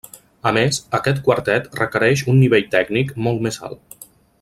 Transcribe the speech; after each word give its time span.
A 0.51 0.53
més, 0.57 0.79
aquest 0.99 1.21
quartet 1.27 1.69
requereix 1.81 2.27
un 2.33 2.41
nivell 2.45 2.67
tècnic 2.77 3.17
molt 3.27 3.49
més 3.49 3.65
alt. 3.71 4.07